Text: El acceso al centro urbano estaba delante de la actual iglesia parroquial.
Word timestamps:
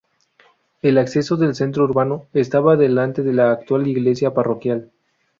El 0.81 0.97
acceso 0.97 1.35
al 1.35 1.53
centro 1.53 1.83
urbano 1.83 2.25
estaba 2.33 2.75
delante 2.75 3.21
de 3.21 3.33
la 3.33 3.51
actual 3.51 3.85
iglesia 3.85 4.33
parroquial. 4.33 4.89